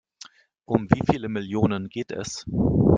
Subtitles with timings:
[0.65, 2.43] Um wie viele Millionen geht es?